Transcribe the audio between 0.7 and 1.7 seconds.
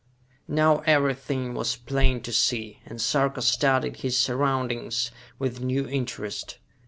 everything